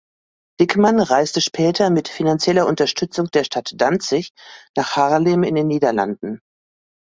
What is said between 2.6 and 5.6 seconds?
Unterstützung der Stadt Danzig nach Haarlem in